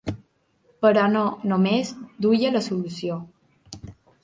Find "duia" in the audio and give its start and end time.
2.27-2.53